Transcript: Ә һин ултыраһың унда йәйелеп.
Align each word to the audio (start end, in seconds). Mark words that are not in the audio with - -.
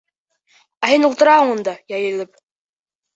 Ә 0.87 0.87
һин 0.91 1.05
ултыраһың 1.09 1.51
унда 1.57 1.75
йәйелеп. 1.93 2.41